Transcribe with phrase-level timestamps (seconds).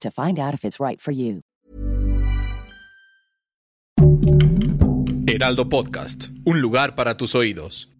[0.00, 1.42] to find out if it's right for you.
[5.26, 7.90] Heraldo Podcast, un lugar para tus oídos.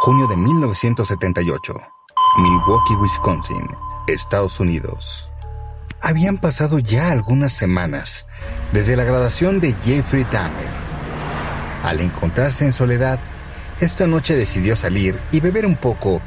[0.00, 1.74] Junio de 1978.
[2.38, 3.66] Milwaukee, Wisconsin,
[4.06, 5.28] Estados Unidos.
[6.00, 8.26] Habían pasado ya algunas semanas
[8.72, 10.68] desde la graduación de Jeffrey Dahmer.
[11.82, 13.18] Al encontrarse en soledad,
[13.80, 16.20] esta noche decidió salir y beber un poco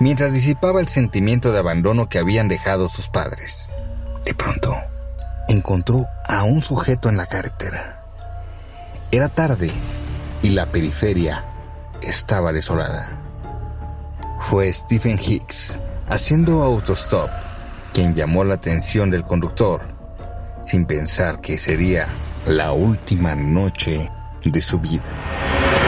[0.00, 3.72] mientras disipaba el sentimiento de abandono que habían dejado sus padres.
[4.24, 4.76] De pronto,
[5.48, 8.02] encontró a un sujeto en la carretera.
[9.10, 9.70] Era tarde
[10.42, 11.44] y la periferia
[12.02, 13.18] estaba desolada.
[14.40, 17.30] Fue Stephen Hicks, haciendo autostop,
[17.92, 19.82] quien llamó la atención del conductor,
[20.62, 22.08] sin pensar que sería
[22.46, 24.10] la última noche
[24.44, 25.87] de su vida.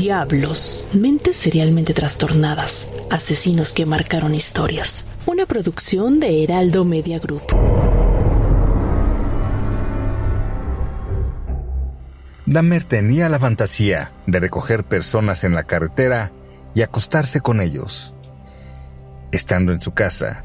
[0.00, 5.04] Diablos, mentes serialmente trastornadas, asesinos que marcaron historias.
[5.26, 7.42] Una producción de Heraldo Media Group.
[12.46, 16.32] Dahmer tenía la fantasía de recoger personas en la carretera
[16.74, 18.14] y acostarse con ellos.
[19.32, 20.44] Estando en su casa,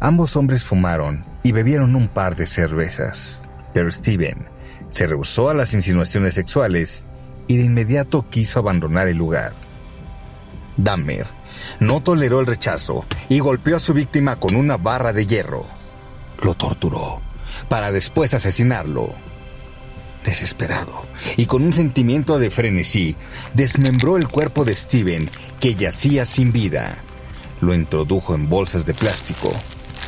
[0.00, 4.48] ambos hombres fumaron y bebieron un par de cervezas, pero Steven
[4.88, 7.04] se rehusó a las insinuaciones sexuales
[7.46, 9.54] y de inmediato quiso abandonar el lugar.
[10.76, 11.26] Dahmer
[11.80, 15.66] no toleró el rechazo y golpeó a su víctima con una barra de hierro.
[16.42, 17.20] Lo torturó
[17.68, 19.14] para después asesinarlo.
[20.24, 21.04] Desesperado
[21.36, 23.14] y con un sentimiento de frenesí,
[23.52, 25.28] desmembró el cuerpo de Steven,
[25.60, 26.96] que yacía sin vida.
[27.60, 29.52] Lo introdujo en bolsas de plástico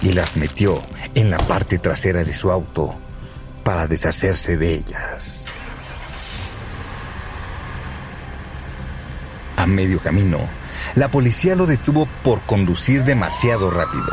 [0.03, 0.83] y las metió
[1.15, 2.97] en la parte trasera de su auto
[3.63, 5.46] para deshacerse de ellas.
[9.67, 10.39] Medio camino,
[10.95, 14.13] la policía lo detuvo por conducir demasiado rápido.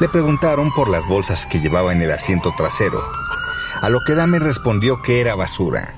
[0.00, 3.02] Le preguntaron por las bolsas que llevaba en el asiento trasero,
[3.80, 5.94] a lo que Dame respondió que era basura.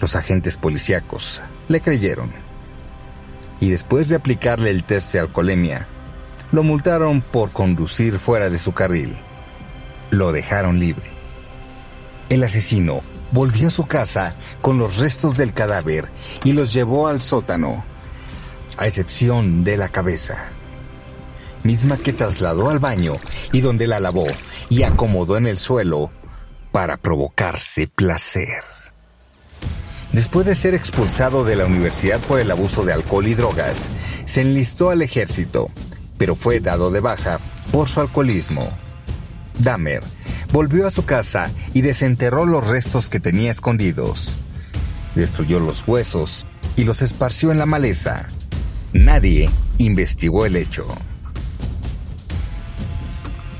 [0.00, 2.32] Los agentes policíacos le creyeron.
[3.60, 5.86] Y después de aplicarle el test de alcoholemia,
[6.52, 9.16] lo multaron por conducir fuera de su carril.
[10.10, 11.10] Lo dejaron libre.
[12.28, 16.08] El asesino volvió a su casa con los restos del cadáver
[16.44, 17.84] y los llevó al sótano,
[18.76, 20.50] a excepción de la cabeza,
[21.62, 23.14] misma que trasladó al baño
[23.52, 24.26] y donde la lavó
[24.68, 26.10] y acomodó en el suelo
[26.72, 28.62] para provocarse placer.
[30.12, 33.90] Después de ser expulsado de la universidad por el abuso de alcohol y drogas,
[34.24, 35.68] se enlistó al ejército,
[36.16, 37.40] pero fue dado de baja
[37.70, 38.87] por su alcoholismo.
[39.58, 40.02] Dahmer
[40.52, 44.38] volvió a su casa y desenterró los restos que tenía escondidos.
[45.14, 46.46] Destruyó los huesos
[46.76, 48.28] y los esparció en la maleza.
[48.92, 50.86] Nadie investigó el hecho.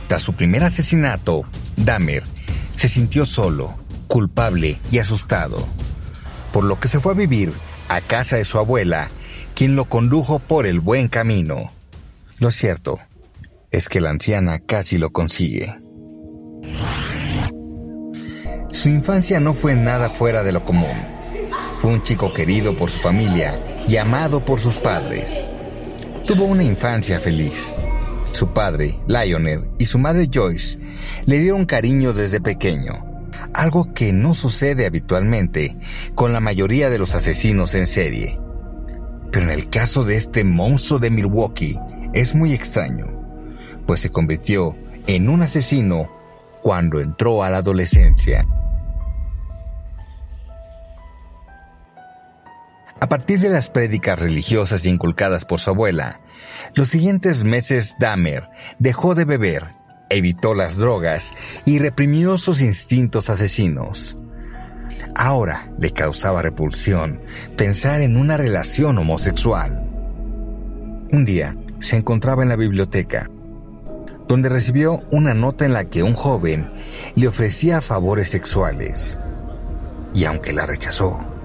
[0.06, 1.42] Tras su primer asesinato,
[1.76, 2.22] Dahmer
[2.76, 3.76] se sintió solo,
[4.06, 5.66] culpable y asustado,
[6.52, 7.52] por lo que se fue a vivir
[7.88, 9.10] a casa de su abuela,
[9.54, 11.72] quien lo condujo por el buen camino.
[12.38, 12.98] Lo cierto
[13.70, 15.76] es que la anciana casi lo consigue.
[18.70, 20.90] Su infancia no fue nada fuera de lo común.
[21.78, 25.44] Fue un chico querido por su familia y amado por sus padres.
[26.26, 27.80] Tuvo una infancia feliz.
[28.32, 30.78] Su padre, Lionel, y su madre Joyce
[31.24, 33.24] le dieron cariño desde pequeño,
[33.54, 35.76] algo que no sucede habitualmente
[36.14, 38.38] con la mayoría de los asesinos en serie.
[39.32, 41.78] Pero en el caso de este monstruo de Milwaukee
[42.12, 43.06] es muy extraño,
[43.86, 44.76] pues se convirtió
[45.06, 46.10] en un asesino
[46.60, 48.46] cuando entró a la adolescencia.
[53.00, 56.20] A partir de las prédicas religiosas inculcadas por su abuela,
[56.74, 58.48] los siguientes meses Dahmer
[58.80, 59.68] dejó de beber,
[60.10, 61.34] evitó las drogas
[61.64, 64.18] y reprimió sus instintos asesinos.
[65.14, 67.20] Ahora le causaba repulsión
[67.56, 69.84] pensar en una relación homosexual.
[71.12, 73.30] Un día se encontraba en la biblioteca,
[74.26, 76.72] donde recibió una nota en la que un joven
[77.14, 79.20] le ofrecía favores sexuales.
[80.12, 81.37] Y aunque la rechazó,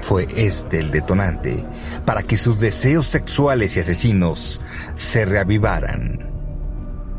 [0.00, 1.64] fue este el detonante
[2.04, 4.60] para que sus deseos sexuales y asesinos
[4.94, 6.30] se reavivaran.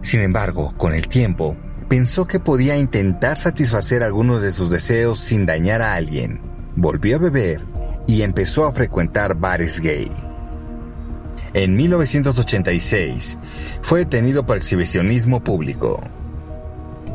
[0.01, 1.57] Sin embargo, con el tiempo,
[1.89, 6.41] pensó que podía intentar satisfacer algunos de sus deseos sin dañar a alguien.
[6.75, 7.61] Volvió a beber
[8.07, 10.09] y empezó a frecuentar bares gay.
[11.53, 13.37] En 1986
[13.81, 15.99] fue detenido por exhibicionismo público.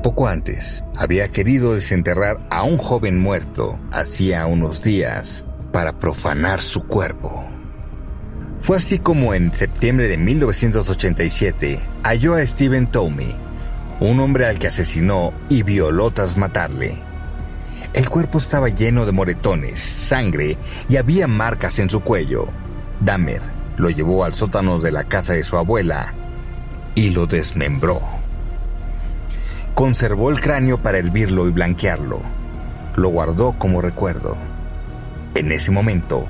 [0.03, 6.87] Poco antes, había querido desenterrar a un joven muerto hacía unos días para profanar su
[6.87, 7.45] cuerpo.
[8.61, 13.35] Fue así como en septiembre de 1987 halló a Steven Tomey,
[13.99, 16.95] un hombre al que asesinó y violó tras matarle.
[17.95, 20.57] El cuerpo estaba lleno de moretones, sangre
[20.89, 22.47] y había marcas en su cuello.
[23.01, 23.43] Dahmer
[23.77, 26.15] lo llevó al sótano de la casa de su abuela
[26.95, 28.01] y lo desmembró.
[29.75, 32.21] Conservó el cráneo para hervirlo y blanquearlo.
[32.95, 34.52] Lo guardó como recuerdo.
[35.35, 36.29] En ese momento,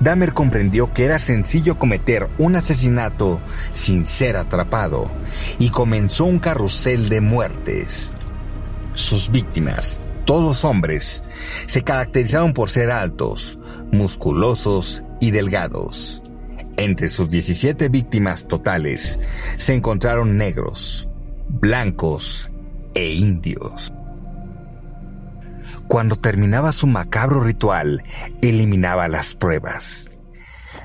[0.00, 3.40] Dahmer comprendió que era sencillo cometer un asesinato
[3.72, 5.10] sin ser atrapado
[5.58, 8.14] y comenzó un carrusel de muertes.
[8.94, 11.24] Sus víctimas, todos hombres,
[11.66, 13.58] se caracterizaron por ser altos,
[13.90, 16.22] musculosos y delgados.
[16.76, 19.18] Entre sus 17 víctimas totales
[19.56, 21.08] se encontraron negros,
[21.48, 22.50] blancos
[22.94, 23.92] e indios.
[25.92, 28.02] Cuando terminaba su macabro ritual,
[28.40, 30.10] eliminaba las pruebas.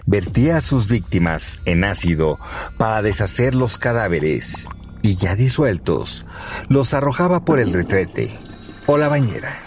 [0.05, 2.37] Vertía a sus víctimas en ácido
[2.77, 4.67] para deshacer los cadáveres
[5.03, 6.25] y ya disueltos,
[6.67, 8.37] los arrojaba por el retrete
[8.85, 9.57] o la bañera.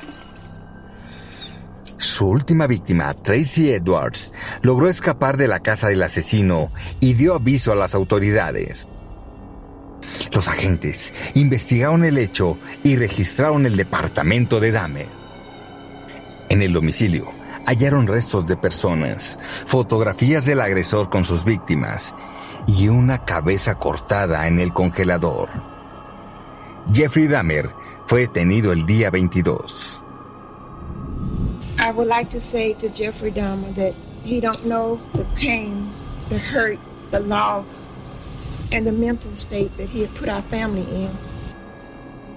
[1.96, 6.70] Su última víctima, Tracy Edwards, logró escapar de la casa del asesino
[7.00, 8.88] y dio aviso a las autoridades.
[10.34, 15.19] Los agentes investigaron el hecho y registraron el departamento de Dahmer.
[16.50, 17.32] En el domicilio
[17.64, 22.12] hallaron restos de personas, fotografías del agresor con sus víctimas
[22.66, 25.48] y una cabeza cortada en el congelador.
[26.92, 27.70] Jeffrey Dahmer
[28.06, 30.02] fue detenido el día 22.
[31.78, 33.94] I would like to say to Jeffrey Dahmer that
[34.24, 35.88] he don't know the pain,
[36.30, 36.80] the hurt,
[37.12, 37.96] the loss,
[38.72, 41.10] and the mental state that he had put our family in.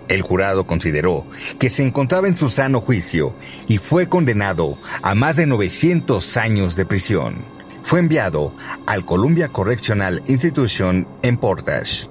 [0.09, 1.25] El jurado consideró
[1.59, 3.33] que se encontraba en su sano juicio
[3.67, 7.35] y fue condenado a más de 900 años de prisión.
[7.83, 8.53] Fue enviado
[8.85, 12.07] al Columbia Correctional Institution en Portage.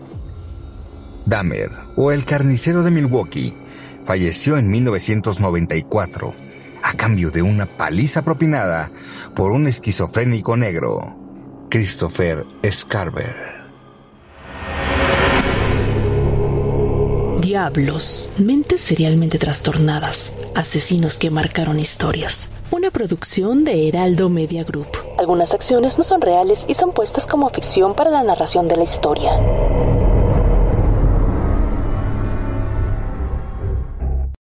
[1.27, 3.56] Dahmer, o el carnicero de Milwaukee,
[4.05, 6.35] falleció en 1994
[6.83, 8.91] a cambio de una paliza propinada
[9.35, 11.17] por un esquizofrénico negro,
[11.71, 13.51] Christopher Scarver.
[17.52, 22.49] Diablos, mentes serialmente trastornadas, asesinos que marcaron historias.
[22.70, 24.87] Una producción de Heraldo Media Group.
[25.19, 28.84] Algunas acciones no son reales y son puestas como ficción para la narración de la
[28.84, 29.32] historia.